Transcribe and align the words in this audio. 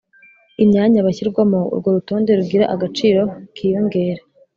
imyanya 0.63 1.05
bashyirwamo 1.05 1.59
urwo 1.73 1.89
rutonde 1.95 2.31
rugira 2.39 2.65
agaciro 2.75 3.21
kiyongere 3.55 4.21